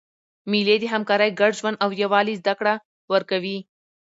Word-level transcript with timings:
مېلې 0.51 0.75
د 0.81 0.85
همکارۍ، 0.93 1.29
ګډ 1.39 1.51
ژوند 1.59 1.77
او 1.83 1.89
یووالي 2.01 2.35
زدهکړه 2.41 2.73
ورکوي. 3.13 3.57